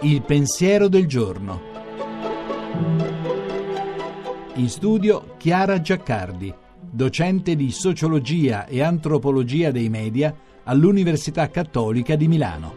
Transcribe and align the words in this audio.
Il 0.00 0.22
pensiero 0.22 0.88
del 0.88 1.06
giorno. 1.06 1.60
In 4.56 4.68
studio 4.68 5.34
Chiara 5.38 5.80
Giaccardi, 5.80 6.52
docente 6.78 7.56
di 7.56 7.72
sociologia 7.72 8.66
e 8.66 8.82
antropologia 8.82 9.70
dei 9.70 9.88
media 9.88 10.34
all'Università 10.64 11.48
Cattolica 11.48 12.16
di 12.16 12.28
Milano. 12.28 12.74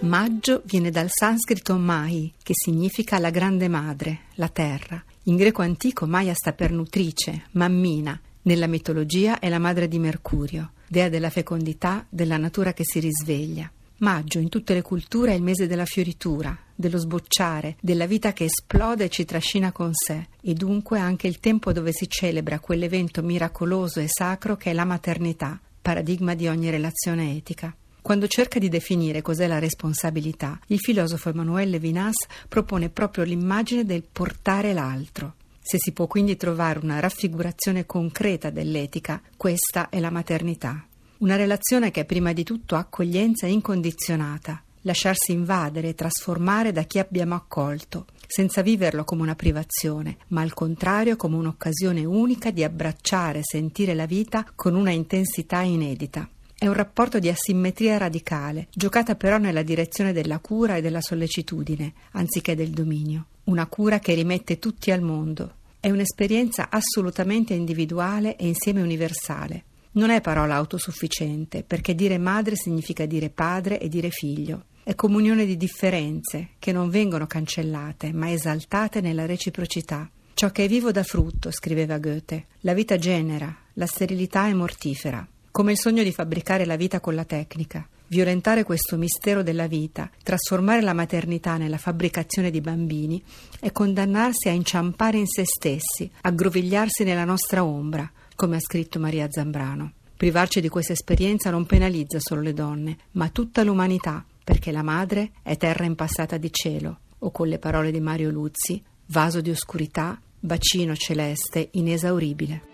Maggio 0.00 0.62
viene 0.66 0.90
dal 0.90 1.08
sanscrito 1.08 1.76
Mai, 1.76 2.32
che 2.42 2.52
significa 2.54 3.18
la 3.18 3.30
grande 3.30 3.68
madre, 3.68 4.24
la 4.34 4.48
terra. 4.48 5.02
In 5.24 5.36
greco 5.36 5.62
antico 5.62 6.06
Maia 6.06 6.34
sta 6.34 6.52
per 6.52 6.70
nutrice, 6.70 7.44
mammina. 7.52 8.20
Nella 8.42 8.66
mitologia 8.66 9.38
è 9.38 9.48
la 9.48 9.58
madre 9.58 9.88
di 9.88 9.98
Mercurio, 9.98 10.72
dea 10.88 11.08
della 11.08 11.30
fecondità, 11.30 12.06
della 12.08 12.36
natura 12.36 12.72
che 12.72 12.84
si 12.84 13.00
risveglia. 13.00 13.70
Maggio 13.98 14.38
in 14.38 14.48
tutte 14.48 14.74
le 14.74 14.82
culture 14.82 15.32
è 15.32 15.34
il 15.34 15.42
mese 15.42 15.66
della 15.66 15.84
fioritura, 15.84 16.56
dello 16.74 16.98
sbocciare, 16.98 17.76
della 17.80 18.06
vita 18.06 18.32
che 18.32 18.44
esplode 18.44 19.04
e 19.04 19.08
ci 19.08 19.24
trascina 19.24 19.70
con 19.70 19.92
sé, 19.94 20.28
e 20.40 20.52
dunque 20.54 20.98
anche 20.98 21.28
il 21.28 21.38
tempo 21.38 21.72
dove 21.72 21.92
si 21.92 22.08
celebra 22.08 22.58
quell'evento 22.58 23.22
miracoloso 23.22 24.00
e 24.00 24.06
sacro 24.08 24.56
che 24.56 24.70
è 24.70 24.74
la 24.74 24.84
maternità, 24.84 25.60
paradigma 25.80 26.34
di 26.34 26.48
ogni 26.48 26.70
relazione 26.70 27.36
etica. 27.36 27.74
Quando 28.02 28.26
cerca 28.26 28.58
di 28.58 28.68
definire 28.68 29.22
cos'è 29.22 29.46
la 29.46 29.58
responsabilità, 29.58 30.60
il 30.66 30.78
filosofo 30.78 31.30
Emanuele 31.30 31.70
Levinas 31.70 32.16
propone 32.48 32.90
proprio 32.90 33.24
l'immagine 33.24 33.84
del 33.84 34.02
portare 34.02 34.74
l'altro. 34.74 35.36
Se 35.66 35.78
si 35.78 35.92
può 35.92 36.06
quindi 36.06 36.36
trovare 36.36 36.78
una 36.82 37.00
raffigurazione 37.00 37.86
concreta 37.86 38.50
dell'etica, 38.50 39.22
questa 39.34 39.88
è 39.88 39.98
la 39.98 40.10
maternità. 40.10 40.84
Una 41.20 41.36
relazione 41.36 41.90
che 41.90 42.02
è 42.02 42.04
prima 42.04 42.34
di 42.34 42.44
tutto 42.44 42.76
accoglienza 42.76 43.46
incondizionata, 43.46 44.62
lasciarsi 44.82 45.32
invadere 45.32 45.88
e 45.88 45.94
trasformare 45.94 46.70
da 46.70 46.82
chi 46.82 46.98
abbiamo 46.98 47.34
accolto, 47.34 48.04
senza 48.26 48.60
viverlo 48.60 49.04
come 49.04 49.22
una 49.22 49.34
privazione, 49.34 50.18
ma 50.28 50.42
al 50.42 50.52
contrario 50.52 51.16
come 51.16 51.36
un'occasione 51.36 52.04
unica 52.04 52.50
di 52.50 52.62
abbracciare 52.62 53.38
e 53.38 53.44
sentire 53.44 53.94
la 53.94 54.04
vita 54.04 54.44
con 54.54 54.74
una 54.74 54.90
intensità 54.90 55.62
inedita. 55.62 56.28
È 56.54 56.66
un 56.66 56.74
rapporto 56.74 57.18
di 57.18 57.30
asimmetria 57.30 57.96
radicale, 57.96 58.68
giocata 58.70 59.14
però 59.14 59.38
nella 59.38 59.62
direzione 59.62 60.12
della 60.12 60.40
cura 60.40 60.76
e 60.76 60.82
della 60.82 61.00
sollecitudine, 61.00 61.94
anziché 62.12 62.54
del 62.54 62.70
dominio. 62.70 63.28
Una 63.44 63.66
cura 63.66 63.98
che 63.98 64.14
rimette 64.14 64.58
tutti 64.58 64.90
al 64.90 65.02
mondo. 65.02 65.56
È 65.78 65.90
un'esperienza 65.90 66.68
assolutamente 66.70 67.52
individuale 67.52 68.36
e 68.36 68.46
insieme 68.46 68.80
universale. 68.80 69.64
Non 69.92 70.08
è 70.08 70.22
parola 70.22 70.54
autosufficiente, 70.54 71.62
perché 71.62 71.94
dire 71.94 72.16
madre 72.16 72.56
significa 72.56 73.04
dire 73.04 73.28
padre 73.28 73.78
e 73.78 73.90
dire 73.90 74.08
figlio. 74.08 74.64
È 74.82 74.94
comunione 74.94 75.44
di 75.44 75.58
differenze 75.58 76.52
che 76.58 76.72
non 76.72 76.88
vengono 76.88 77.26
cancellate, 77.26 78.14
ma 78.14 78.32
esaltate 78.32 79.02
nella 79.02 79.26
reciprocità. 79.26 80.10
Ciò 80.32 80.50
che 80.50 80.64
è 80.64 80.68
vivo 80.68 80.90
dà 80.90 81.02
frutto, 81.02 81.50
scriveva 81.50 81.98
Goethe. 81.98 82.46
La 82.60 82.72
vita 82.72 82.96
genera, 82.96 83.54
la 83.74 83.86
sterilità 83.86 84.46
è 84.46 84.54
mortifera. 84.54 85.26
Come 85.50 85.72
il 85.72 85.78
sogno 85.78 86.02
di 86.02 86.12
fabbricare 86.12 86.64
la 86.64 86.76
vita 86.76 86.98
con 86.98 87.14
la 87.14 87.26
tecnica. 87.26 87.86
Violentare 88.14 88.62
questo 88.62 88.96
mistero 88.96 89.42
della 89.42 89.66
vita, 89.66 90.08
trasformare 90.22 90.80
la 90.82 90.92
maternità 90.92 91.56
nella 91.56 91.78
fabbricazione 91.78 92.52
di 92.52 92.60
bambini, 92.60 93.20
è 93.58 93.72
condannarsi 93.72 94.48
a 94.48 94.52
inciampare 94.52 95.18
in 95.18 95.26
se 95.26 95.42
stessi, 95.44 96.08
a 96.20 96.30
grovigliarsi 96.30 97.02
nella 97.02 97.24
nostra 97.24 97.64
ombra, 97.64 98.08
come 98.36 98.54
ha 98.54 98.60
scritto 98.60 99.00
Maria 99.00 99.26
Zambrano. 99.28 99.94
Privarci 100.16 100.60
di 100.60 100.68
questa 100.68 100.92
esperienza 100.92 101.50
non 101.50 101.66
penalizza 101.66 102.20
solo 102.20 102.40
le 102.40 102.52
donne, 102.52 102.98
ma 103.14 103.30
tutta 103.30 103.64
l'umanità, 103.64 104.24
perché 104.44 104.70
la 104.70 104.84
madre 104.84 105.32
è 105.42 105.56
terra 105.56 105.84
impassata 105.84 106.36
di 106.36 106.52
cielo, 106.52 106.98
o 107.18 107.32
con 107.32 107.48
le 107.48 107.58
parole 107.58 107.90
di 107.90 107.98
Mario 107.98 108.30
Luzzi, 108.30 108.80
vaso 109.06 109.40
di 109.40 109.50
oscurità, 109.50 110.16
bacino 110.38 110.94
celeste 110.94 111.70
inesauribile. 111.72 112.73